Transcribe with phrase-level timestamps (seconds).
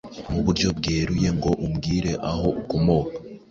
[0.31, 3.13] Mu buryo bweruye ngo umbwire aho ukomoka